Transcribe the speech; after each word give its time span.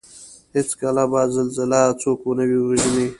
هېڅکله 0.55 1.03
به 1.11 1.21
زلزله 1.35 1.81
څوک 2.01 2.19
ونه 2.25 2.45
وژني 2.67 3.07